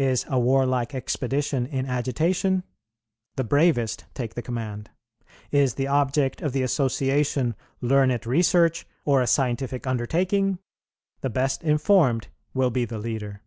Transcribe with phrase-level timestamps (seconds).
[0.00, 2.64] Is a warlike expedition in agitation?
[3.36, 4.90] The bravest take the command.
[5.52, 10.58] Is the object of the association learned research, or a scientific undertaking?
[11.20, 13.42] The best informed will be the leader.